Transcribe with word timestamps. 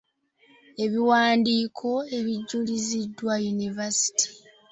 Ebiwandiiko 0.83 1.89
ebijuliziddwa 2.17 3.33
Univerisity. 3.51 4.27